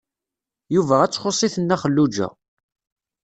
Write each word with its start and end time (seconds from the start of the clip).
Yuba 0.75 0.95
ad 1.01 1.09
ttxuṣ-it 1.11 1.55
Nna 1.61 1.75
Xelluǧa. 1.81 2.27